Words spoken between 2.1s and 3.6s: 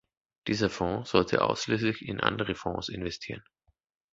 andere Fonds investieren.